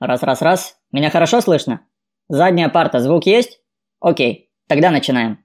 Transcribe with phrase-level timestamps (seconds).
[0.00, 0.76] Раз-раз-раз.
[0.92, 1.80] Меня хорошо слышно?
[2.28, 3.60] Задняя парта, звук есть?
[3.98, 5.44] Окей, тогда начинаем.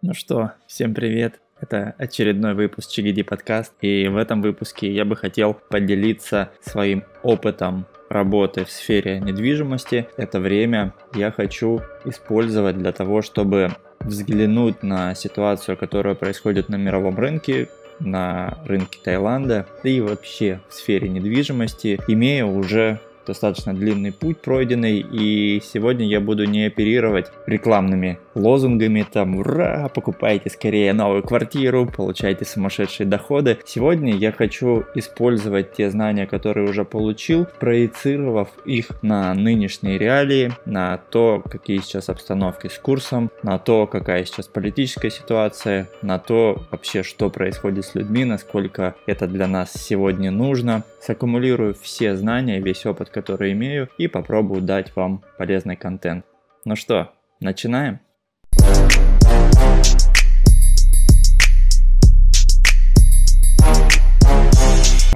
[0.00, 1.38] Ну что, всем привет.
[1.60, 3.74] Это очередной выпуск Чигиди подкаст.
[3.82, 10.08] И в этом выпуске я бы хотел поделиться своим опытом работы в сфере недвижимости.
[10.16, 17.18] Это время я хочу использовать для того, чтобы взглянуть на ситуацию, которая происходит на мировом
[17.18, 17.68] рынке,
[18.00, 25.62] на рынке Таиланда и вообще в сфере недвижимости, имея уже достаточно длинный путь пройденный, и
[25.62, 33.06] сегодня я буду не оперировать рекламными лозунгами, там, ура, покупайте скорее новую квартиру, получайте сумасшедшие
[33.06, 33.58] доходы.
[33.66, 40.96] Сегодня я хочу использовать те знания, которые уже получил, проецировав их на нынешние реалии, на
[40.96, 47.02] то, какие сейчас обстановки с курсом, на то, какая сейчас политическая ситуация, на то вообще,
[47.02, 50.84] что происходит с людьми, насколько это для нас сегодня нужно.
[51.00, 56.24] Саккумулирую все знания, весь опыт, который имею, и попробую дать вам полезный контент.
[56.64, 58.00] Ну что, начинаем?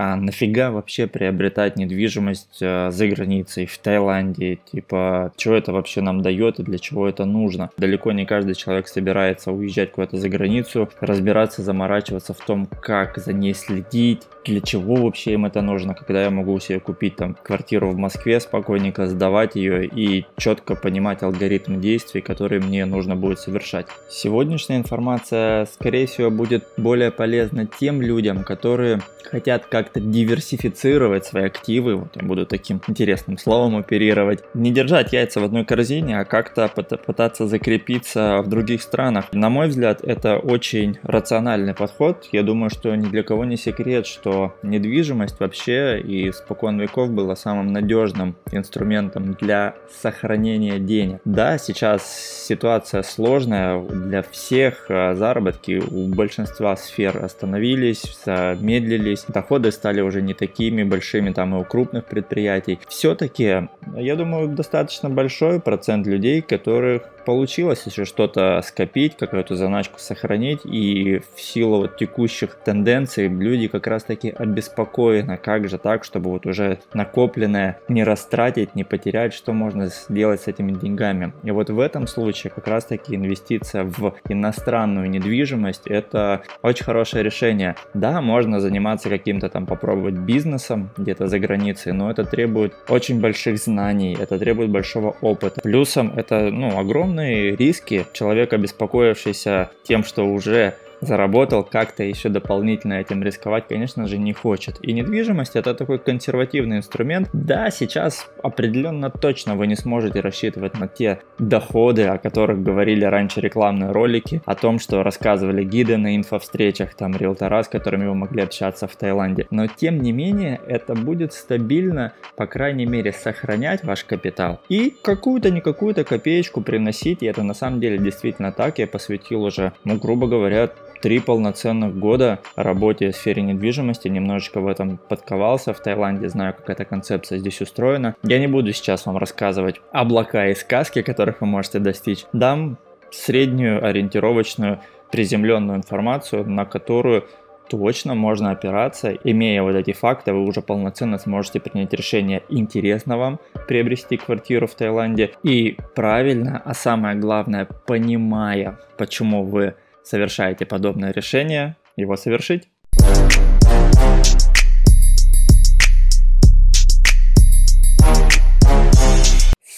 [0.03, 6.23] А нафига вообще приобретать недвижимость э, за границей, в Таиланде, типа, что это вообще нам
[6.23, 7.71] дает и для чего это нужно.
[7.77, 13.33] Далеко не каждый человек собирается уезжать куда-то за границу, разбираться, заморачиваться в том, как за
[13.33, 17.91] ней следить, для чего вообще им это нужно, когда я могу себе купить там квартиру
[17.91, 23.87] в Москве, спокойненько сдавать ее и четко понимать алгоритм действий, которые мне нужно будет совершать.
[24.11, 31.97] Сегодняшняя информация, скорее всего, будет более полезна тем людям, которые хотят как-то диверсифицировать свои активы,
[31.97, 36.69] вот я буду таким интересным словом оперировать, не держать яйца в одной корзине, а как-то
[36.69, 39.27] пытаться закрепиться в других странах.
[39.33, 42.29] На мой взгляд, это очень рациональный подход.
[42.33, 47.37] Я думаю, что ни для кого не секрет, что недвижимость вообще и спокон веков была
[47.37, 51.21] самым надежным инструментом для сохранения денег.
[51.25, 60.01] Да, сейчас ситуация сложная для всех, а заработки у большинства сфер остановились, замедлились, доходы стали
[60.01, 62.79] уже не такими большими там и у крупных предприятий.
[62.87, 70.61] Все-таки, я думаю, достаточно большой процент людей, которых получилось еще что-то скопить, какую-то заначку сохранить,
[70.65, 76.31] и в силу вот текущих тенденций люди как раз таки обеспокоены, как же так, чтобы
[76.31, 81.33] вот уже накопленное не растратить, не потерять, что можно сделать с этими деньгами.
[81.43, 87.23] И вот в этом случае как раз таки инвестиция в иностранную недвижимость это очень хорошее
[87.23, 87.77] решение.
[87.95, 93.59] Да, можно заниматься каким-то там попробовать бизнесом где-то за границей, но это требует очень больших
[93.59, 95.61] знаний, это требует большого опыта.
[95.61, 98.07] Плюсом это ну, огромное огромные риски.
[98.13, 104.79] Человек, обеспокоившийся тем, что уже заработал, как-то еще дополнительно этим рисковать, конечно же, не хочет.
[104.83, 107.29] И недвижимость это такой консервативный инструмент.
[107.33, 113.41] Да, сейчас определенно точно вы не сможете рассчитывать на те доходы, о которых говорили раньше
[113.41, 118.43] рекламные ролики, о том, что рассказывали гиды на инфовстречах, там риэлтора, с которыми вы могли
[118.43, 119.47] общаться в Таиланде.
[119.51, 125.51] Но тем не менее, это будет стабильно, по крайней мере, сохранять ваш капитал и какую-то
[125.51, 127.23] не какую-то копеечку приносить.
[127.23, 128.79] И это на самом деле действительно так.
[128.79, 130.71] Я посвятил уже, ну, грубо говоря,
[131.03, 136.71] три полноценных года работе в сфере недвижимости, немножечко в этом подковался в Таиланде, знаю, как
[136.71, 138.15] эта концепция здесь устроена.
[138.23, 142.25] Я не буду сейчас вам рассказывать облака и сказки, которых вы можете достичь.
[142.33, 142.79] Дам
[143.11, 144.81] среднюю ориентировочную
[145.11, 147.27] приземленную информацию, на которую
[147.69, 149.13] точно можно опираться.
[149.25, 154.75] Имея вот эти факты, вы уже полноценно сможете принять решение, интересно вам приобрести квартиру в
[154.75, 159.75] Таиланде и правильно, а самое главное, понимая, почему вы
[160.05, 162.69] совершаете подобное решение, его совершить.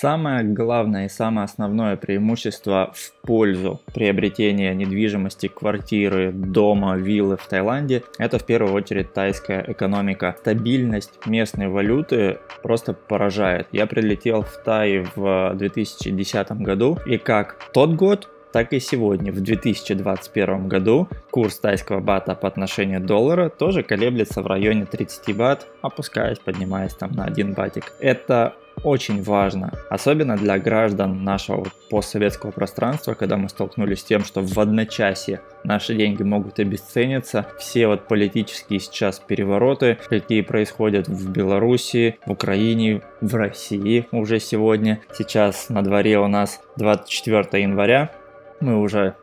[0.04, 8.02] Самое главное и самое основное преимущество в пользу приобретения недвижимости, квартиры, дома, виллы в Таиланде–
[8.18, 10.36] это в первую очередь тайская экономика.
[10.40, 13.68] Стабильность местной валюты просто поражает.
[13.72, 19.40] Я прилетел в Тай в 2010 году, и как тот год, так и сегодня, в
[19.40, 26.38] 2021 году, курс тайского бата по отношению доллара тоже колеблется в районе 30 бат, опускаясь,
[26.38, 27.92] поднимаясь там на 1 батик.
[27.98, 28.54] Это
[28.84, 34.56] очень важно, особенно для граждан нашего постсоветского пространства, когда мы столкнулись с тем, что в
[34.60, 37.46] одночасье наши деньги могут обесцениться.
[37.58, 45.00] Все вот политические сейчас перевороты, какие происходят в Беларуси, в Украине, в России уже сегодня.
[45.12, 48.12] Сейчас на дворе у нас 24 января,
[48.60, 49.14] Мы уже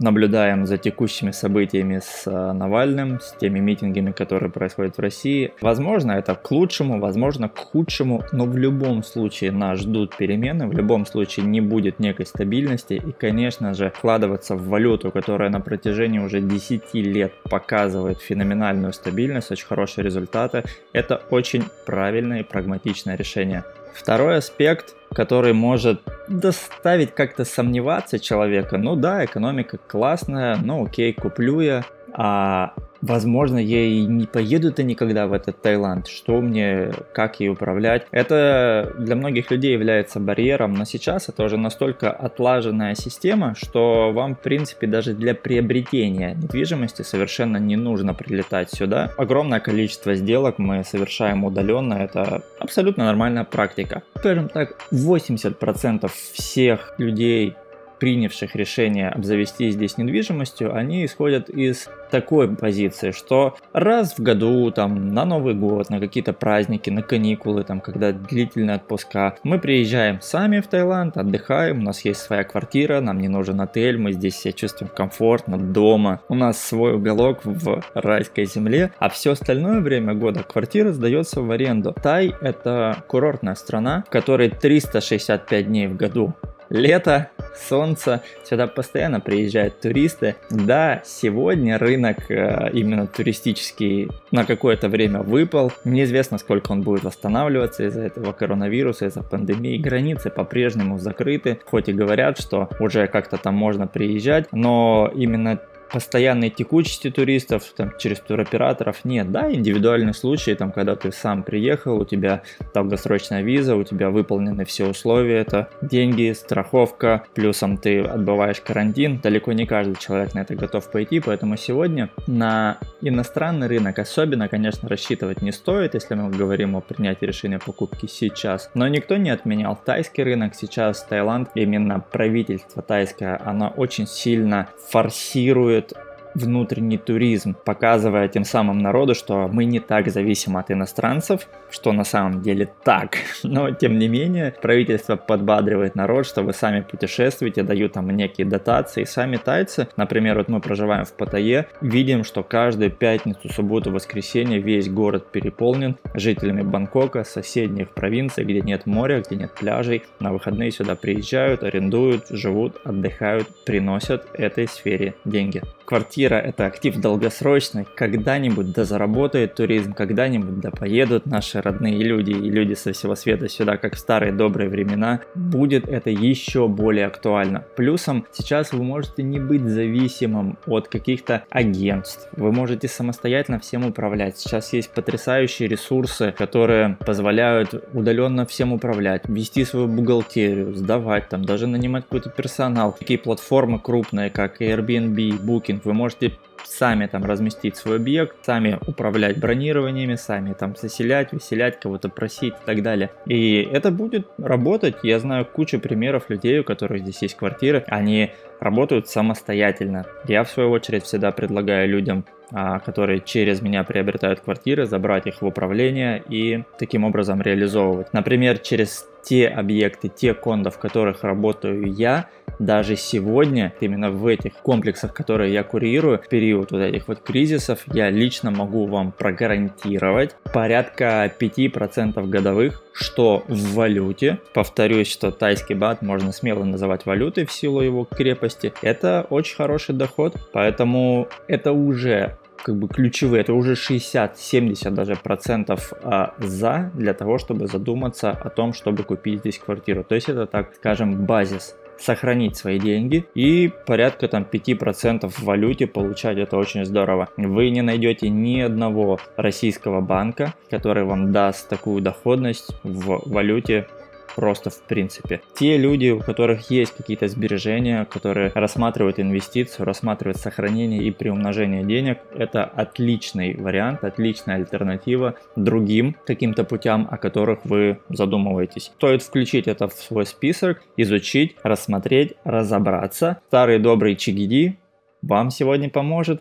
[0.00, 5.52] наблюдаем за текущими событиями с э, Навальным, с теми митингами, которые происходят в России.
[5.60, 10.72] Возможно, это к лучшему, возможно, к худшему, но в любом случае нас ждут перемены, в
[10.72, 16.20] любом случае не будет некой стабильности и, конечно же, вкладываться в валюту, которая на протяжении
[16.20, 20.62] уже 10 лет показывает феноменальную стабильность, очень хорошие результаты,
[20.92, 23.64] это очень правильное и прагматичное решение.
[23.98, 31.60] Второй аспект, который может доставить как-то сомневаться человека, ну да, экономика классная, ну окей, куплю
[31.60, 36.08] я, а Возможно, я и не поеду-то никогда в этот Таиланд.
[36.08, 38.06] Что мне, как ей управлять?
[38.10, 44.34] Это для многих людей является барьером, но сейчас это уже настолько отлаженная система, что вам,
[44.34, 49.12] в принципе, даже для приобретения недвижимости совершенно не нужно прилетать сюда.
[49.16, 54.02] Огромное количество сделок мы совершаем удаленно, это абсолютно нормальная практика.
[54.18, 57.56] Скажем так, 80% всех людей
[57.98, 65.12] принявших решение обзавестись здесь недвижимостью, они исходят из такой позиции, что раз в году, там,
[65.12, 70.60] на Новый год, на какие-то праздники, на каникулы, там, когда длительные отпуска, мы приезжаем сами
[70.60, 74.52] в Таиланд, отдыхаем, у нас есть своя квартира, нам не нужен отель, мы здесь себя
[74.52, 80.42] чувствуем комфортно, дома, у нас свой уголок в райской земле, а все остальное время года
[80.42, 81.94] квартира сдается в аренду.
[82.02, 86.34] Тай– это курортная страна, в которой 365 дней в году
[86.70, 90.36] лето, солнце, сюда постоянно приезжают туристы.
[90.50, 95.72] Да, сегодня рынок э, именно туристический на какое-то время выпал.
[95.84, 99.78] Неизвестно, сколько он будет восстанавливаться из-за этого коронавируса, из-за пандемии.
[99.78, 105.60] Границы по-прежнему закрыты, хоть и говорят, что уже как-то там можно приезжать, но именно
[105.92, 109.30] постоянной текучести туристов там, через туроператоров нет.
[109.30, 112.42] Да, индивидуальные случаи, там, когда ты сам приехал, у тебя
[112.74, 119.20] долгосрочная виза, у тебя выполнены все условия, это деньги, страховка, плюсом ты отбываешь карантин.
[119.22, 124.88] Далеко не каждый человек на это готов пойти, поэтому сегодня на иностранный рынок особенно, конечно,
[124.88, 128.70] рассчитывать не стоит, если мы говорим о принятии решения покупки сейчас.
[128.74, 130.54] Но никто не отменял тайский рынок.
[130.54, 135.92] Сейчас Таиланд, именно правительство тайское, оно очень сильно форсирует it
[136.34, 142.04] внутренний туризм, показывая тем самым народу, что мы не так зависимы от иностранцев, что на
[142.04, 143.18] самом деле так.
[143.42, 149.04] Но тем не менее, правительство подбадривает народ, что вы сами путешествуете, дают там некие дотации.
[149.04, 154.88] Сами тайцы, например, вот мы проживаем в Паттайе, видим, что каждую пятницу, субботу, воскресенье весь
[154.88, 160.02] город переполнен жителями Бангкока, соседних провинций, где нет моря, где нет пляжей.
[160.20, 165.62] На выходные сюда приезжают, арендуют, живут, отдыхают, приносят этой сфере деньги.
[165.88, 172.50] Квартира это актив долгосрочный, когда-нибудь да заработает туризм, когда-нибудь да поедут наши родные люди и
[172.50, 177.64] люди со всего света сюда, как в старые добрые времена, будет это еще более актуально.
[177.74, 184.36] Плюсом сейчас вы можете не быть зависимым от каких-то агентств, вы можете самостоятельно всем управлять.
[184.36, 191.66] Сейчас есть потрясающие ресурсы, которые позволяют удаленно всем управлять, вести свою бухгалтерию, сдавать там, даже
[191.66, 192.92] нанимать какой-то персонал.
[192.92, 196.32] Такие платформы крупные, как Airbnb, Booking, вы можете можете
[196.64, 202.66] сами там разместить свой объект, сами управлять бронированиями, сами там заселять, выселять, кого-то просить и
[202.66, 203.10] так далее.
[203.26, 204.96] И это будет работать.
[205.02, 210.04] Я знаю кучу примеров людей, у которых здесь есть квартиры, они работают самостоятельно.
[210.26, 215.42] Я в свою очередь всегда предлагаю людям а, которые через меня приобретают квартиры, забрать их
[215.42, 218.14] в управление и таким образом реализовывать.
[218.14, 224.54] Например, через те объекты, те кондо, в которых работаю я, даже сегодня, именно в этих
[224.54, 230.34] комплексах, которые я курирую, в период вот этих вот кризисов, я лично могу вам прогарантировать
[230.52, 237.52] порядка 5% годовых, что в валюте, повторюсь, что тайский бат можно смело называть валютой в
[237.52, 243.74] силу его крепости, это очень хороший доход, поэтому это уже как бы ключевые, это уже
[243.74, 250.02] 60-70 даже процентов а, за для того, чтобы задуматься о том, чтобы купить здесь квартиру.
[250.04, 255.86] То есть это, так скажем, базис сохранить свои деньги и порядка там 5% в валюте
[255.86, 257.28] получать, это очень здорово.
[257.36, 263.86] Вы не найдете ни одного российского банка, который вам даст такую доходность в валюте
[264.34, 265.40] просто в принципе.
[265.54, 272.18] Те люди, у которых есть какие-то сбережения, которые рассматривают инвестицию, рассматривают сохранение и приумножение денег,
[272.34, 278.92] это отличный вариант, отличная альтернатива другим каким-то путям, о которых вы задумываетесь.
[278.96, 283.40] Стоит включить это в свой список, изучить, рассмотреть, разобраться.
[283.48, 284.78] Старый добрый Чигиди
[285.22, 286.40] вам сегодня поможет.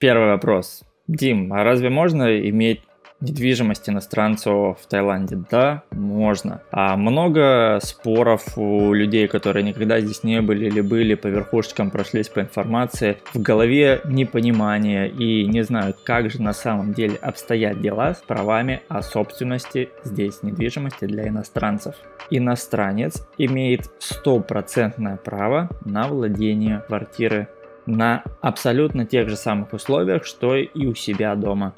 [0.00, 0.82] Первый вопрос.
[1.08, 2.82] Дим, а разве можно иметь
[3.20, 5.38] недвижимость иностранцу в Таиланде?
[5.50, 6.60] Да, можно.
[6.70, 12.28] А много споров у людей, которые никогда здесь не были или были, по верхушечкам прошлись
[12.28, 18.14] по информации, в голове непонимание и не знают, как же на самом деле обстоят дела
[18.14, 21.94] с правами о собственности здесь недвижимости для иностранцев.
[22.30, 27.48] Иностранец имеет стопроцентное право на владение квартиры
[27.88, 31.74] на абсолютно тех же самых условиях, что и у себя дома.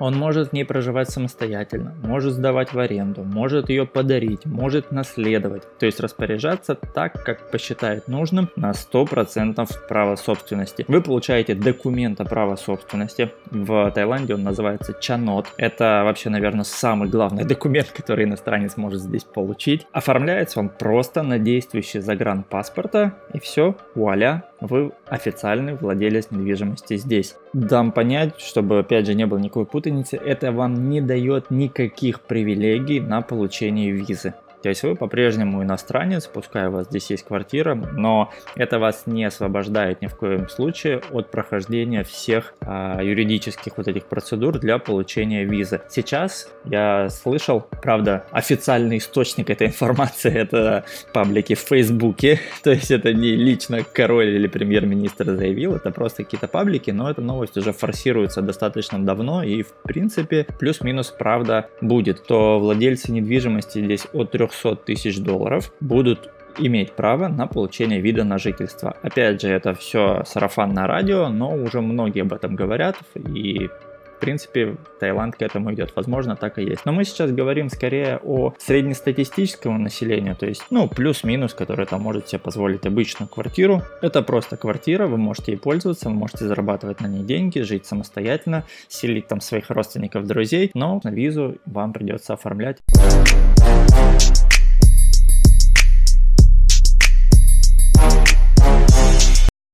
[0.00, 5.64] Он может в ней проживать самостоятельно, может сдавать в аренду, может ее подарить, может наследовать,
[5.78, 10.86] то есть распоряжаться так, как посчитает нужным на 100% права собственности.
[10.88, 13.30] Вы получаете документ о право собственности.
[13.50, 15.52] В Таиланде он называется чанот.
[15.58, 19.86] Это вообще, наверное, самый главный документ, который иностранец может здесь получить.
[19.92, 27.36] Оформляется он просто на действующий загранпаспорта и все, вуаля, вы официальный владелец недвижимости здесь.
[27.52, 33.00] Дам понять, чтобы опять же не было никакой путаницы, это вам не дает никаких привилегий
[33.00, 34.34] на получение визы.
[34.62, 39.24] То есть вы по-прежнему иностранец, пускай у вас здесь есть квартира, но это вас не
[39.24, 45.44] освобождает ни в коем случае от прохождения всех а, юридических вот этих процедур для получения
[45.44, 45.80] визы.
[45.88, 53.12] Сейчас я слышал, правда, официальный источник этой информации это паблики в Фейсбуке, то есть это
[53.12, 58.42] не лично король или премьер-министр заявил, это просто какие-то паблики, но эта новость уже форсируется
[58.42, 64.76] достаточно давно и в принципе плюс-минус правда будет, то владельцы недвижимости здесь от 3 300
[64.76, 68.96] тысяч долларов будут иметь право на получение вида на жительство.
[69.02, 74.76] Опять же, это все сарафанное радио, но уже многие об этом говорят, и в принципе,
[75.00, 75.94] Таиланд к этому идет.
[75.96, 76.84] Возможно, так и есть.
[76.84, 82.28] Но мы сейчас говорим скорее о среднестатистическом населении, то есть, ну, плюс-минус, который там может
[82.28, 83.80] себе позволить обычную квартиру.
[84.02, 88.64] Это просто квартира, вы можете ей пользоваться, вы можете зарабатывать на ней деньги, жить самостоятельно,
[88.88, 92.76] селить там своих родственников, друзей, но на визу вам придется оформлять.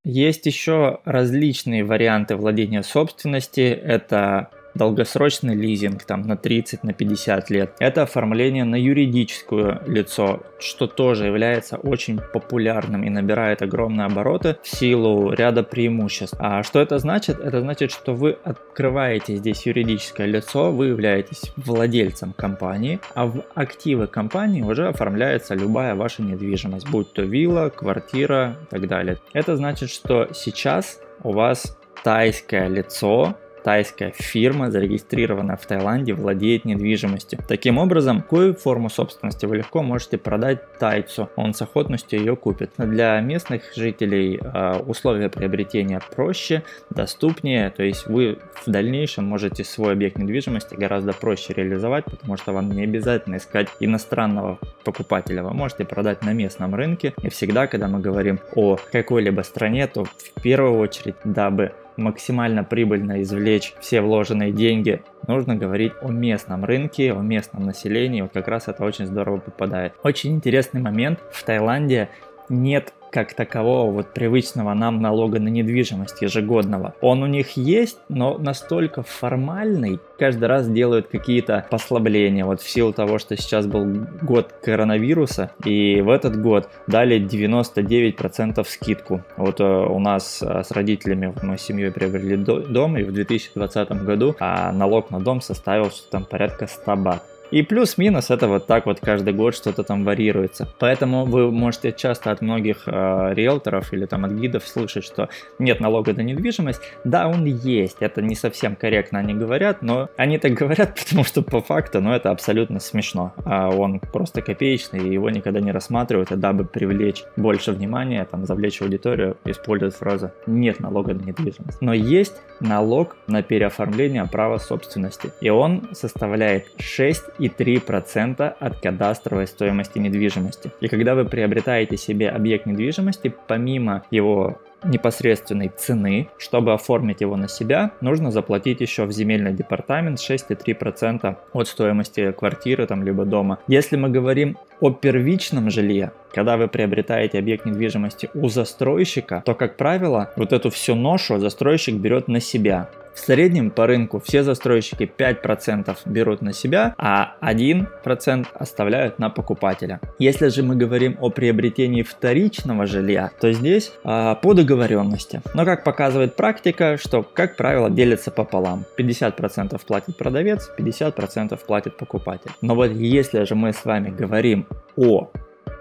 [0.09, 3.61] Есть еще различные варианты владения собственности.
[3.61, 7.75] Это долгосрочный лизинг там на 30, на 50 лет.
[7.79, 14.69] Это оформление на юридическое лицо, что тоже является очень популярным и набирает огромные обороты в
[14.69, 16.37] силу ряда преимуществ.
[16.39, 17.41] А что это значит?
[17.41, 24.07] Это значит, что вы открываете здесь юридическое лицо, вы являетесь владельцем компании, а в активы
[24.07, 29.19] компании уже оформляется любая ваша недвижимость, будь то вилла, квартира и так далее.
[29.33, 37.41] Это значит, что сейчас у вас тайское лицо тайская фирма, зарегистрированная в Таиланде, владеет недвижимостью.
[37.49, 42.71] Таким образом, какую форму собственности вы легко можете продать тайцу, он с охотностью ее купит.
[42.79, 49.95] Для местных жителей э, условия приобретения проще, доступнее, то есть вы в дальнейшем можете свой
[49.95, 55.85] объект недвижимости гораздо проще реализовать, потому что вам не обязательно искать иностранного покупателя, вы можете
[55.85, 57.15] продать на местном рынке.
[57.21, 63.23] И всегда, когда мы говорим о какой-либо стране, то в первую очередь, дабы максимально прибыльно
[63.23, 68.23] извлечь все вложенные деньги, нужно говорить о местном рынке, о местном населении.
[68.23, 69.95] Вот как раз это очень здорово попадает.
[70.03, 71.21] Очень интересный момент.
[71.31, 72.09] В Таиланде
[72.49, 76.95] нет как такового вот привычного нам налога на недвижимость ежегодного.
[77.01, 82.45] Он у них есть, но настолько формальный, каждый раз делают какие-то послабления.
[82.45, 83.87] Вот в силу того, что сейчас был
[84.21, 89.23] год коронавируса, и в этот год дали 99% скидку.
[89.39, 93.93] Вот э, у нас э, с родителями, мы с семьей приобрели дом, и в 2020
[94.05, 97.23] году а налог на дом составил что там порядка 100 бат.
[97.51, 100.69] И плюс-минус это вот так вот каждый год что-то там варьируется.
[100.79, 105.81] Поэтому вы можете часто от многих э, риэлторов или там от гидов слышать, что нет
[105.81, 106.81] налога на недвижимость.
[107.05, 111.43] Да, он есть, это не совсем корректно они говорят, но они так говорят, потому что
[111.43, 113.33] по факту, ну это абсолютно смешно.
[113.45, 118.45] А он просто копеечный, и его никогда не рассматривают, и дабы привлечь больше внимания, там
[118.47, 121.81] завлечь аудиторию, используют фразу «нет налога на недвижимость».
[121.81, 129.99] Но есть налог на переоформление права собственности, и он составляет 6 3,3% от кадастровой стоимости
[129.99, 130.71] недвижимости.
[130.81, 137.49] И когда вы приобретаете себе объект недвижимости, помимо его непосредственной цены, чтобы оформить его на
[137.49, 143.59] себя, нужно заплатить еще в земельный департамент 6,3% от стоимости квартиры там, либо дома.
[143.67, 149.77] Если мы говорим о первичном жилье, когда вы приобретаете объект недвижимости у застройщика, то, как
[149.77, 152.89] правило, вот эту всю ношу застройщик берет на себя.
[153.17, 160.01] В среднем по рынку все застройщики 5% берут на себя, а 1% оставляют на покупателя.
[160.19, 165.41] Если же мы говорим о приобретении вторичного жилья, то здесь а, по договоренности.
[165.55, 168.85] Но как показывает практика, что, как правило, делится пополам.
[168.99, 172.51] 50% платит продавец, 50% платит покупатель.
[172.61, 175.31] Но вот если же мы с вами говорим о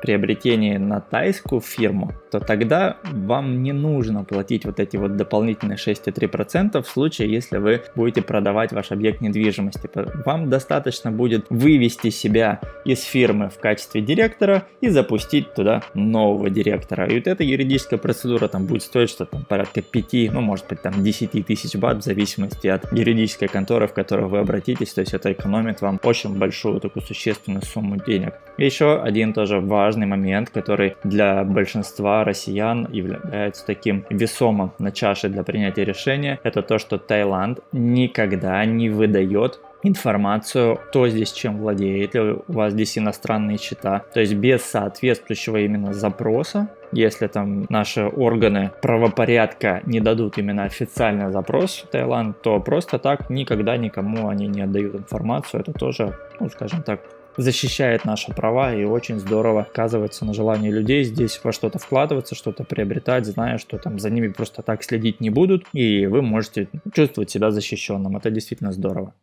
[0.06, 6.82] приобретении на тайскую фирму, то тогда вам не нужно платить вот эти вот дополнительные 6,3%
[6.82, 9.90] в случае, если вы будете продавать ваш объект недвижимости.
[10.26, 17.08] Вам достаточно будет вывести себя из фирмы в качестве директора и запустить туда нового директора.
[17.08, 21.04] И вот эта юридическая процедура там будет стоить что-то порядка 5, ну может быть там
[21.04, 24.94] 10 тысяч бат в зависимости от юридической конторы, в которую вы обратитесь.
[24.94, 28.34] То есть это экономит вам очень большую такую существенную сумму денег.
[28.58, 35.44] Еще один тоже важный момент, который для большинства россиян является таким весомым на чаше для
[35.44, 42.42] принятия решения, это то, что Таиланд никогда не выдает информацию, кто здесь чем владеет, у
[42.48, 44.04] вас здесь иностранные счета.
[44.14, 51.32] То есть без соответствующего именно запроса, если там наши органы правопорядка не дадут именно официальный
[51.32, 55.62] запрос в Таиланд, то просто так никогда никому они не отдают информацию.
[55.62, 57.02] Это тоже, ну, скажем так,
[57.38, 62.64] защищает наши права и очень здорово оказывается на желание людей здесь во что-то вкладываться, что-то
[62.64, 67.30] приобретать, зная, что там за ними просто так следить не будут, и вы можете чувствовать
[67.30, 68.18] себя защищенным.
[68.18, 69.14] Это действительно здорово.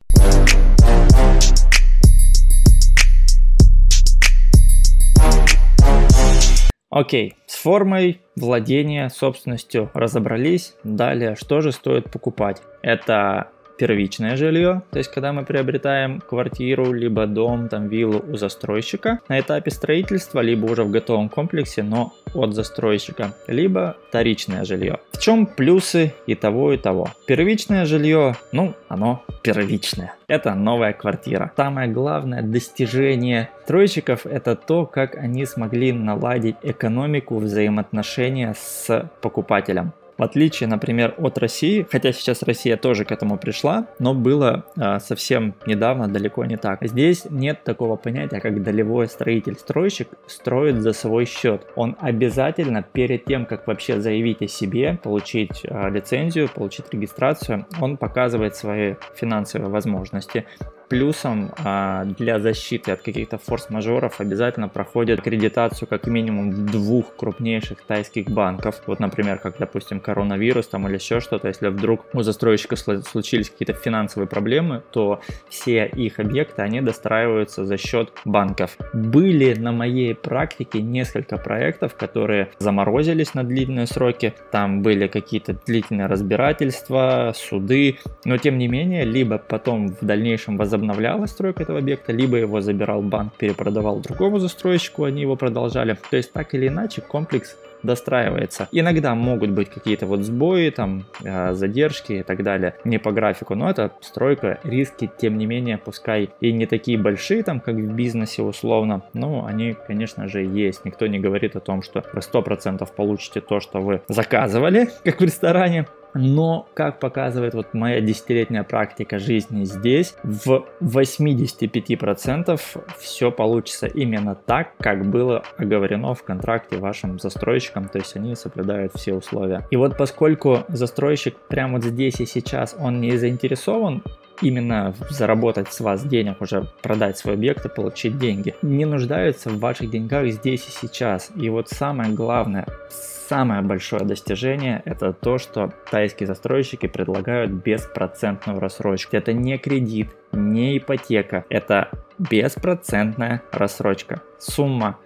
[6.90, 10.75] Окей, с формой владения собственностью разобрались.
[10.85, 12.61] Далее, что же стоит покупать?
[12.83, 13.49] Это
[13.83, 19.41] первичное жилье, то есть когда мы приобретаем квартиру, либо дом, там виллу у застройщика на
[19.41, 25.01] этапе строительства, либо уже в готовом комплексе, но от застройщика, либо вторичное жилье.
[25.11, 27.09] В чем плюсы и того, и того?
[27.27, 30.15] Первичное жилье, ну, оно первичное.
[30.29, 31.51] Это новая квартира.
[31.57, 39.93] Самое главное достижение стройщиков это то, как они смогли наладить экономику взаимоотношения с покупателем.
[40.23, 45.00] В отличие, например, от России, хотя сейчас Россия тоже к этому пришла, но было э,
[45.00, 46.79] совсем недавно далеко не так.
[46.83, 49.57] Здесь нет такого понятия, как долевой строитель.
[49.57, 51.67] Стройщик строит за свой счет.
[51.75, 57.97] Он обязательно перед тем, как вообще заявить о себе, получить э, лицензию, получить регистрацию, он
[57.97, 60.47] показывает свои финансовые возможности
[60.92, 68.26] плюсом а, для защиты от каких-то форс-мажоров обязательно проходит аккредитацию как минимум двух крупнейших тайских
[68.26, 68.83] банков.
[68.87, 71.48] Вот, например, как, допустим, коронавирус там или еще что-то.
[71.48, 77.78] Если вдруг у застройщика случились какие-то финансовые проблемы, то все их объекты, они достраиваются за
[77.78, 78.76] счет банков.
[78.92, 84.35] Были на моей практике несколько проектов, которые заморозились на длительные сроки.
[84.50, 90.82] Там были какие-то длительные разбирательства, суды, но тем не менее, либо потом в дальнейшем возобновлялись
[90.83, 95.97] возобновлялась стройка этого объекта, либо его забирал банк, перепродавал другому застройщику, они его продолжали.
[96.11, 98.68] То есть так или иначе комплекс достраивается.
[98.71, 103.57] Иногда могут быть какие-то вот сбои, там, э, задержки и так далее, не по графику,
[103.57, 107.95] но это стройка, риски, тем не менее, пускай и не такие большие, там, как в
[107.95, 110.85] бизнесе условно, но они, конечно же, есть.
[110.85, 115.25] Никто не говорит о том, что вы 100% получите то, что вы заказывали, как в
[115.25, 122.61] ресторане, но, как показывает вот моя десятилетняя практика жизни здесь, в 85%
[122.98, 128.92] все получится именно так, как было оговорено в контракте вашим застройщиком, то есть они соблюдают
[128.94, 129.66] все условия.
[129.70, 134.03] И вот поскольку застройщик прямо вот здесь и сейчас, он не заинтересован
[134.42, 139.59] именно заработать с вас денег, уже продать свой объект и получить деньги, не нуждаются в
[139.59, 141.31] ваших деньгах здесь и сейчас.
[141.37, 149.16] И вот самое главное, самое большое достижение это то, что тайские застройщики предлагают беспроцентную рассрочку.
[149.16, 154.22] Это не кредит, не ипотека, это беспроцентная рассрочка.
[154.38, 154.98] Сумма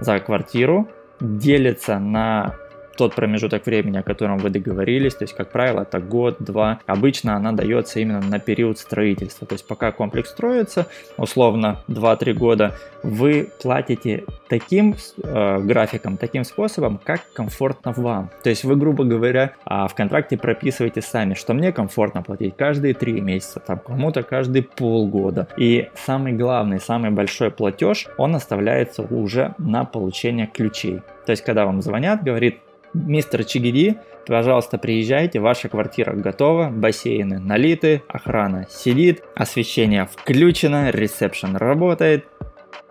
[0.00, 0.88] за квартиру
[1.20, 2.54] делится на
[3.00, 6.80] тот промежуток времени, о котором вы договорились, то есть, как правило, это год-два.
[6.84, 10.86] Обычно она дается именно на период строительства, то есть, пока комплекс строится,
[11.16, 18.28] условно 2-3 года, вы платите таким э, графиком, таким способом, как комфортно вам.
[18.42, 22.92] То есть, вы, грубо говоря, а, в контракте прописываете сами, что мне комфортно платить каждые
[22.92, 25.48] 3 месяца, там, кому-то каждые полгода.
[25.56, 31.00] И самый главный, самый большой платеж, он оставляется уже на получение ключей.
[31.24, 32.58] То есть, когда вам звонят, говорит,
[32.92, 42.26] Мистер Чигири, пожалуйста, приезжайте, ваша квартира готова, бассейны налиты, охрана сидит, освещение включено, ресепшн работает,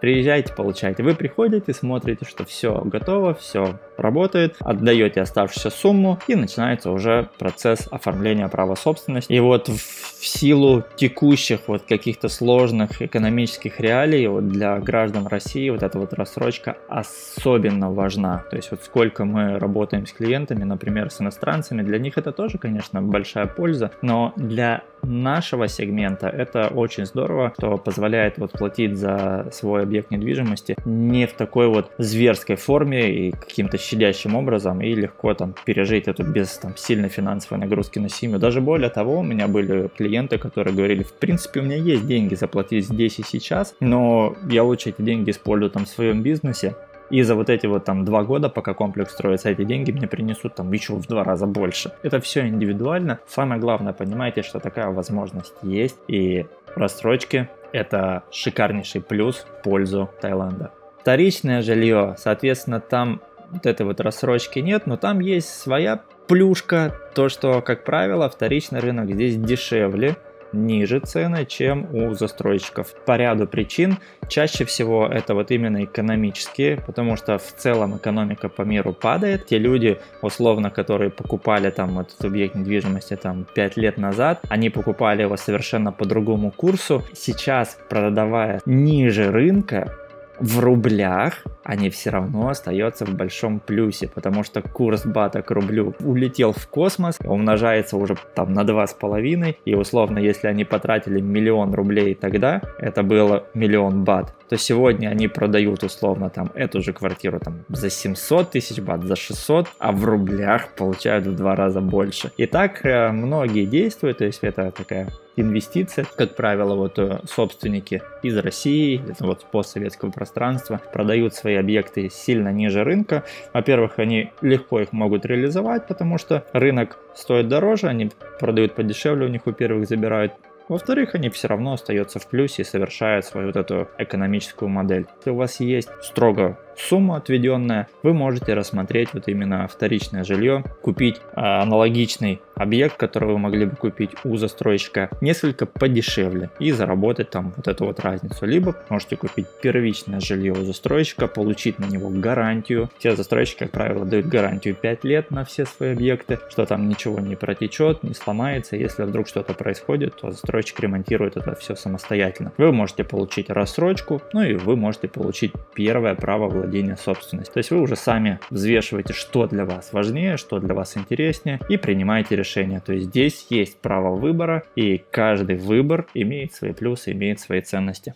[0.01, 1.03] Приезжайте, получайте.
[1.03, 7.87] Вы приходите, смотрите, что все готово, все работает, отдаете оставшуюся сумму и начинается уже процесс
[7.91, 9.31] оформления права собственности.
[9.31, 15.83] И вот в силу текущих вот каких-то сложных экономических реалий вот для граждан России вот
[15.83, 18.45] эта вот рассрочка особенно важна.
[18.49, 22.57] То есть вот сколько мы работаем с клиентами, например, с иностранцами, для них это тоже,
[22.57, 29.47] конечно, большая польза, но для нашего сегмента это очень здорово, что позволяет вот платить за
[29.51, 35.33] свой объект недвижимости не в такой вот зверской форме и каким-то щадящим образом и легко
[35.33, 38.39] там пережить эту без там сильной финансовой нагрузки на семью.
[38.39, 42.35] Даже более того, у меня были клиенты, которые говорили, в принципе, у меня есть деньги
[42.35, 46.75] заплатить здесь и сейчас, но я лучше эти деньги использую там в своем бизнесе,
[47.09, 50.55] и за вот эти вот там два года, пока комплекс строится, эти деньги мне принесут
[50.55, 51.91] там еще в два раза больше.
[52.03, 53.19] Это все индивидуально.
[53.27, 55.97] Самое главное, понимайте, что такая возможность есть.
[56.07, 56.45] И
[56.75, 60.71] рассрочки– это шикарнейший плюс в пользу Таиланда.
[61.01, 67.29] Вторичное жилье, соответственно, там вот этой вот рассрочки нет, но там есть своя плюшка, то,
[67.29, 70.17] что, как правило, вторичный рынок здесь дешевле,
[70.53, 72.93] ниже цены, чем у застройщиков.
[73.05, 73.97] По ряду причин.
[74.27, 79.47] Чаще всего это вот именно экономические, потому что в целом экономика по миру падает.
[79.47, 85.23] Те люди, условно, которые покупали там этот объект недвижимости там 5 лет назад, они покупали
[85.23, 87.03] его совершенно по другому курсу.
[87.13, 89.93] Сейчас, продавая ниже рынка,
[90.39, 95.93] в рублях они все равно остаются в большом плюсе, потому что курс бата к рублю
[95.99, 101.19] улетел в космос, умножается уже там на два с половиной, и условно, если они потратили
[101.19, 106.93] миллион рублей тогда, это было миллион бат, то сегодня они продают условно там эту же
[106.93, 111.81] квартиру там за 700 тысяч бат, за 600, а в рублях получают в два раза
[111.81, 112.31] больше.
[112.37, 116.05] И так э, многие действуют, то есть это такая инвестиция.
[116.15, 122.83] Как правило, вот э, собственники из России, вот постсоветского пространства, продают свои объекты сильно ниже
[122.83, 123.23] рынка.
[123.53, 129.29] Во-первых, они легко их могут реализовать, потому что рынок стоит дороже, они продают подешевле, у
[129.29, 130.33] них у первых забирают
[130.69, 135.07] во-вторых, они все равно остаются в плюсе и совершают свою вот эту экономическую модель.
[135.17, 141.17] Если у вас есть строго сумма отведенная, вы можете рассмотреть вот именно вторичное жилье, купить
[141.33, 147.53] а, аналогичный объект, который вы могли бы купить у застройщика несколько подешевле и заработать там
[147.55, 148.45] вот эту вот разницу.
[148.45, 152.89] Либо можете купить первичное жилье у застройщика, получить на него гарантию.
[152.97, 157.19] Все застройщики, как правило, дают гарантию 5 лет на все свои объекты, что там ничего
[157.19, 158.75] не протечет, не сломается.
[158.75, 162.51] Если вдруг что-то происходит, то застройщик ремонтирует это все самостоятельно.
[162.57, 167.53] Вы можете получить рассрочку, ну и вы можете получить первое право владения владения собственностью.
[167.53, 171.77] То есть вы уже сами взвешиваете, что для вас важнее, что для вас интереснее и
[171.77, 172.79] принимаете решение.
[172.79, 178.13] То есть здесь есть право выбора и каждый выбор имеет свои плюсы, имеет свои ценности.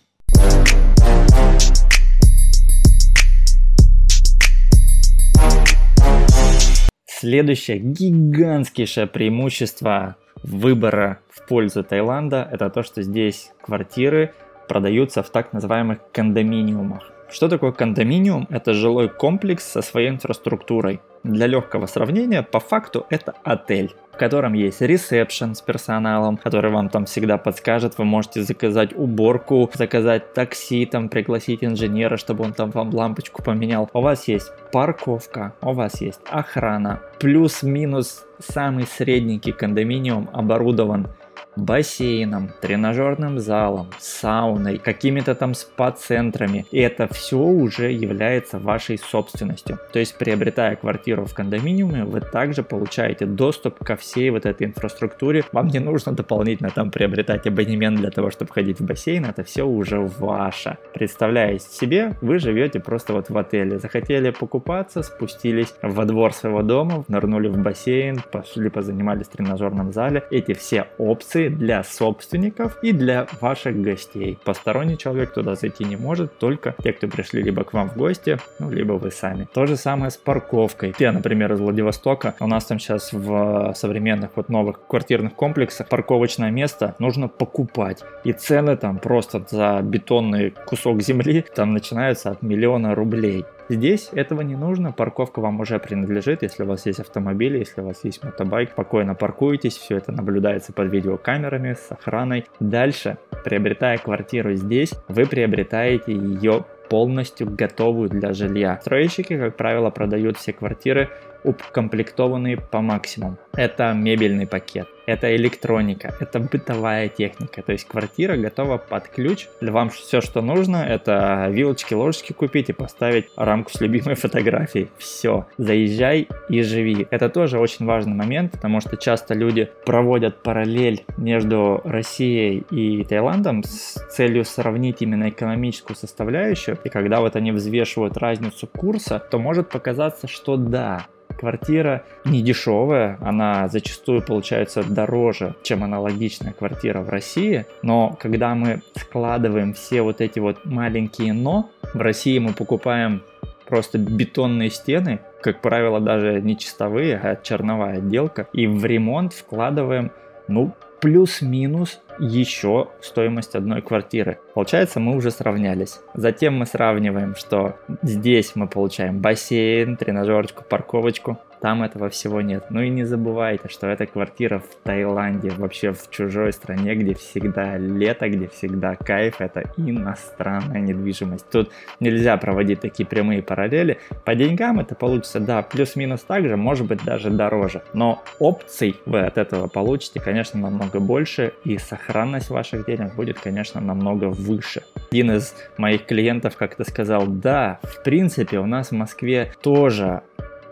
[7.06, 14.34] Следующее гигантское преимущество выбора в пользу Таиланда это то, что здесь квартиры
[14.68, 17.13] продаются в так называемых кондоминиумах.
[17.34, 18.46] Что такое кондоминиум?
[18.52, 21.02] Это жилой комплекс со своей инфраструктурой.
[21.24, 26.90] Для легкого сравнения, по факту это отель в котором есть ресепшн с персоналом, который вам
[26.90, 32.70] там всегда подскажет, вы можете заказать уборку, заказать такси, там пригласить инженера, чтобы он там
[32.70, 33.90] вам лампочку поменял.
[33.92, 41.08] У вас есть парковка, у вас есть охрана, плюс-минус самый средненький кондоминиум оборудован
[41.56, 46.66] бассейном, тренажерным залом, сауной, какими-то там спа-центрами.
[46.72, 49.80] И это все уже является вашей собственностью.
[49.92, 55.44] То есть, приобретая квартиру в кондоминиуме, вы также получаете доступ ко всей вот этой инфраструктуре.
[55.52, 59.26] Вам не нужно дополнительно там приобретать абонемент для того, чтобы ходить в бассейн.
[59.26, 60.78] Это все уже ваше.
[60.94, 63.80] Представляя себе, вы живете просто вот в отеле.
[63.80, 70.24] Захотели покупаться, спустились во двор своего дома, нырнули в бассейн, пошли позанимались в тренажерном зале.
[70.32, 74.38] Эти все опции для собственников и для ваших гостей.
[74.44, 78.38] Посторонний человек туда зайти не может, только те, кто пришли либо к вам в гости,
[78.60, 79.48] ну, либо вы сами.
[79.54, 80.94] То же самое с парковкой.
[81.00, 86.52] Я, например, из Владивостока, у нас там сейчас в современных вот новых квартирных комплексах парковочное
[86.52, 88.04] место нужно покупать.
[88.24, 93.46] И цены там просто за бетонный кусок земли там начинаются от миллиона рублей.
[93.70, 97.86] Здесь этого не нужно, парковка вам уже принадлежит, если у вас есть автомобиль, если у
[97.86, 102.46] вас есть мотобайк, спокойно паркуйтесь, все это наблюдается под видеокамерами, с охраной.
[102.60, 108.80] Дальше, приобретая квартиру здесь, вы приобретаете ее полностью готовую для жилья.
[108.82, 111.10] Строительщики, как правило, продают все квартиры
[111.44, 113.38] укомплектованы по максимуму.
[113.56, 117.62] Это мебельный пакет, это электроника, это бытовая техника.
[117.62, 119.48] То есть квартира готова под ключ.
[119.62, 124.90] Для вам все, что нужно, это вилочки, ложечки купить и поставить рамку с любимой фотографией.
[124.98, 127.08] Все, заезжай и живи.
[127.12, 133.64] Это тоже очень важный момент, потому что часто люди проводят параллель между Россией и Таиландом
[133.64, 136.78] с целью сравнить именно экономическую составляющую.
[136.84, 143.18] И когда вот они взвешивают разницу курса, то может показаться, что да, квартира не дешевая,
[143.22, 150.22] она зачастую получается дороже, чем аналогичная квартира в России, но когда мы складываем все вот
[150.22, 153.24] эти вот маленькие «но», в России мы покупаем
[153.68, 160.12] просто бетонные стены, как правило, даже не чистовые, а черновая отделка, и в ремонт вкладываем,
[160.48, 164.40] ну, плюс-минус еще стоимость одной квартиры.
[164.54, 166.00] Получается, мы уже сравнялись.
[166.14, 172.66] Затем мы сравниваем, что здесь мы получаем бассейн, тренажерочку, парковочку, там этого всего нет.
[172.72, 177.78] Ну и не забывайте, что эта квартира в Таиланде, вообще в чужой стране, где всегда
[177.78, 181.50] лето, где всегда кайф, это иностранная недвижимость.
[181.50, 181.72] Тут
[182.02, 183.98] нельзя проводить такие прямые параллели.
[184.26, 187.82] По деньгам это получится, да, плюс-минус так же, может быть даже дороже.
[187.94, 193.80] Но опций вы от этого получите, конечно, намного больше, и сохранность ваших денег будет, конечно,
[193.80, 194.84] намного выше.
[195.12, 200.24] Один из моих клиентов как-то сказал, да, в принципе, у нас в Москве тоже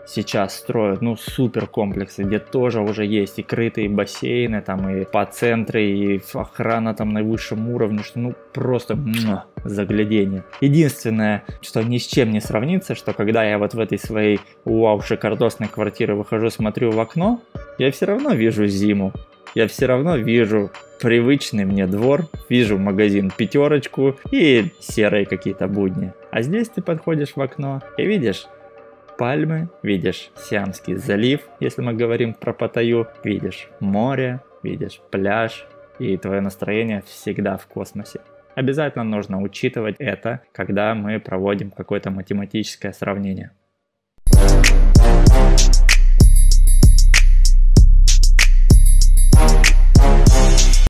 [0.06, 5.24] сейчас строят, ну, супер комплексы, где тоже уже есть и крытые бассейны, там, и по
[5.26, 10.44] центры, и охрана там на высшем уровне, что, ну, просто муа, заглядение.
[10.60, 15.00] Единственное, что ни с чем не сравнится, что когда я вот в этой своей вау
[15.00, 17.40] шикардосной квартире выхожу, смотрю в окно,
[17.78, 19.12] я все равно вижу зиму.
[19.54, 26.14] Я все равно вижу привычный мне двор, вижу магазин пятерочку и серые какие-то будни.
[26.30, 28.46] А здесь ты подходишь в окно и видишь
[29.22, 35.64] пальмы, видишь Сиамский залив, если мы говорим про Паттайю, видишь море, видишь пляж,
[36.00, 38.18] и твое настроение всегда в космосе.
[38.56, 43.52] Обязательно нужно учитывать это, когда мы проводим какое-то математическое сравнение.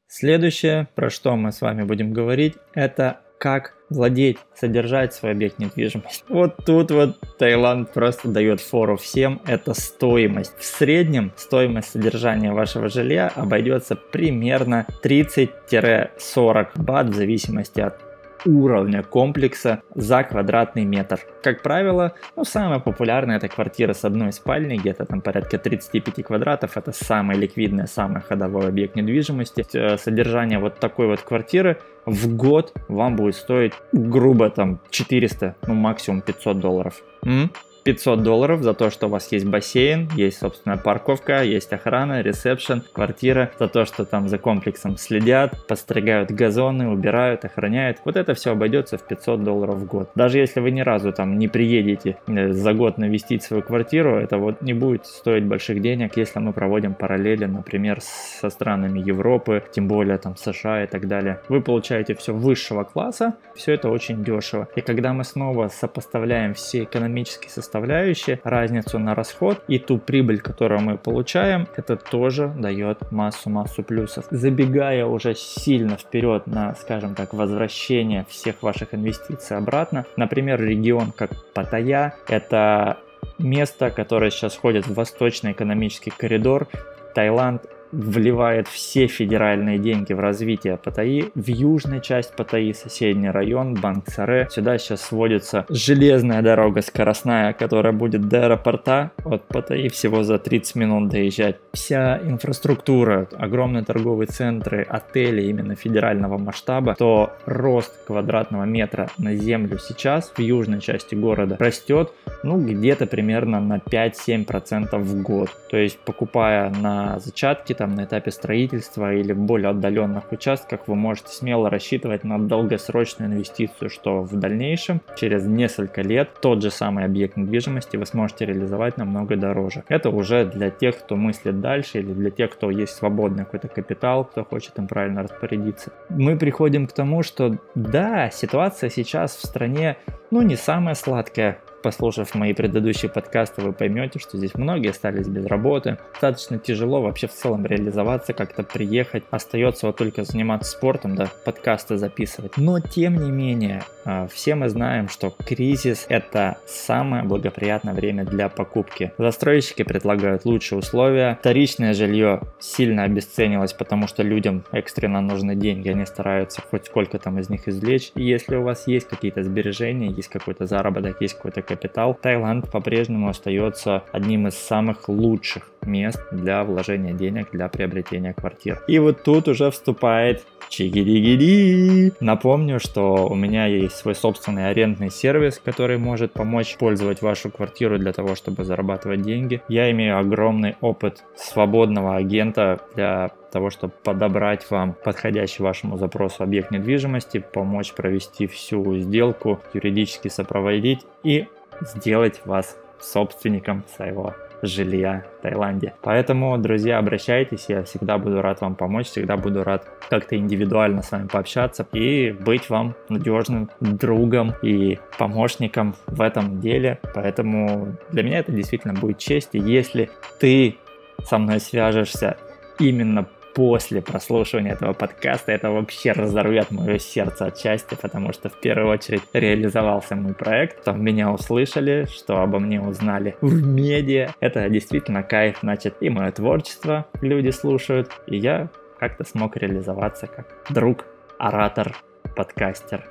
[0.09, 6.23] Следующее, про что мы с вами будем говорить, это как владеть, содержать свой объект недвижимости.
[6.29, 10.57] Вот тут вот Таиланд просто дает фору всем, это стоимость.
[10.57, 18.12] В среднем стоимость содержания вашего жилья обойдется примерно 30-40 бат в зависимости от
[18.45, 21.21] уровня комплекса за квадратный метр.
[21.43, 26.77] Как правило, ну, самая популярная это квартира с одной спальней, где-то там порядка 35 квадратов.
[26.77, 29.65] Это самый ликвидный, самый ходовой объект недвижимости.
[29.75, 35.75] Э, содержание вот такой вот квартиры в год вам будет стоить грубо там 400, ну
[35.75, 37.03] максимум 500 долларов.
[37.25, 37.51] М?
[37.85, 42.83] 500 долларов за то, что у вас есть бассейн, есть, собственно, парковка, есть охрана, ресепшн,
[42.93, 47.99] квартира, за то, что там за комплексом следят, постригают газоны, убирают, охраняют.
[48.05, 50.11] Вот это все обойдется в 500 долларов в год.
[50.15, 54.39] Даже если вы ни разу там не приедете э, за год навестить свою квартиру, это
[54.39, 59.89] вот не будет стоить больших денег, если мы проводим параллели, например, со странами Европы, тем
[59.89, 61.41] более там США и так далее.
[61.49, 64.69] Вы получаете все высшего класса, все это очень дешево.
[64.77, 70.41] И когда мы снова сопоставляем все экономические состояния составляющие, разницу на расход и ту прибыль,
[70.41, 74.27] которую мы получаем, это тоже дает массу-массу плюсов.
[74.31, 81.31] Забегая уже сильно вперед на, скажем так, возвращение всех ваших инвестиций обратно, например, регион как
[81.55, 82.99] Паттайя, это
[83.39, 86.69] место, которое сейчас входит в восточный экономический коридор.
[87.15, 91.31] Таиланд вливает все федеральные деньги в развитие Паттайи.
[91.35, 98.29] В южной часть Паттайи, соседний район, Бангсаре, сюда сейчас сводится железная дорога скоростная, которая будет
[98.29, 101.57] до аэропорта от Паттайи всего за 30 минут доезжать.
[101.73, 109.79] Вся инфраструктура, огромные торговые центры, отели именно федерального масштаба, то рост квадратного метра на землю
[109.79, 115.51] сейчас в южной части города растет ну где-то примерно на 5-7% в год.
[115.71, 120.95] То есть покупая на зачатке там на этапе строительства или в более отдаленных участках, вы
[120.95, 127.05] можете смело рассчитывать на долгосрочную инвестицию, что в дальнейшем, через несколько лет, тот же самый
[127.05, 129.83] объект недвижимости вы сможете реализовать намного дороже.
[129.89, 134.27] Это уже для тех, кто мыслит дальше или для тех, кто есть свободный какой-то капитал,
[134.27, 135.93] кто хочет им правильно распорядиться.
[136.09, 139.97] Мы приходим к тому, что да, ситуация сейчас в стране,
[140.31, 145.47] ну, не самая сладкая послушав мои предыдущие подкасты, вы поймете, что здесь многие остались без
[145.47, 145.99] работы.
[146.13, 149.25] Достаточно тяжело вообще в целом реализоваться, как-то приехать.
[149.31, 152.57] Остается вот только заниматься спортом, да, подкасты записывать.
[152.57, 158.49] Но тем не менее, а, все мы знаем, что кризис это самое благоприятное время для
[158.49, 159.13] покупки.
[159.19, 161.37] Застройщики предлагают лучшие условия.
[161.41, 165.89] Вторичное жилье сильно обесценилось, потому что людям экстренно нужны деньги.
[165.89, 168.13] Они стараются хоть сколько там из них извлечь.
[168.15, 173.29] И если у вас есть какие-то сбережения, есть какой-то заработок, есть какой-то капитал, Таиланд по-прежнему
[173.29, 178.83] остается одним из самых лучших мест для вложения денег, для приобретения квартир.
[178.89, 185.61] И вот тут уже вступает чигири Напомню, что у меня есть свой собственный арендный сервис,
[185.63, 189.63] который может помочь пользовать вашу квартиру для того, чтобы зарабатывать деньги.
[189.69, 196.71] Я имею огромный опыт свободного агента для того, чтобы подобрать вам подходящий вашему запросу объект
[196.71, 201.47] недвижимости, помочь провести всю сделку, юридически сопроводить и
[201.95, 205.95] сделать вас собственником своего жилья в Таиланде.
[206.03, 211.11] Поэтому, друзья, обращайтесь, я всегда буду рад вам помочь, всегда буду рад как-то индивидуально с
[211.11, 217.01] вами пообщаться и быть вам надежным другом и помощником в этом деле.
[217.15, 219.51] Поэтому для меня это действительно будет честь.
[219.53, 220.77] И если ты
[221.25, 222.37] со мной свяжешься
[222.79, 228.61] именно после прослушивания этого подкаста это вообще разорвет мое сердце от счастья, потому что в
[228.61, 234.31] первую очередь реализовался мой проект, там меня услышали, что обо мне узнали в медиа.
[234.41, 240.47] Это действительно кайф, значит, и мое творчество люди слушают, и я как-то смог реализоваться как
[240.71, 241.05] друг,
[241.39, 241.97] оратор,
[242.37, 243.05] подкастер,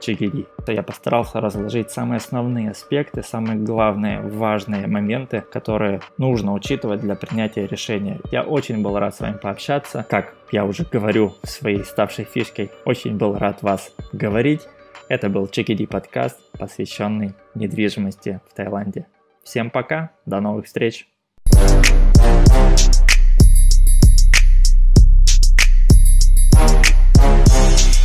[0.00, 0.46] Чигири.
[0.66, 7.66] Я постарался разложить самые основные аспекты, самые главные важные моменты, которые нужно учитывать для принятия
[7.66, 8.20] решения.
[8.30, 10.06] Я очень был рад с вами пообщаться.
[10.08, 14.62] Как я уже говорю в своей ставшей фишкой, очень был рад вас говорить.
[15.08, 19.06] Это был Чикиди подкаст, посвященный недвижимости в Таиланде.
[19.42, 21.08] Всем пока, до новых встреч!
[21.46, 23.03] thank you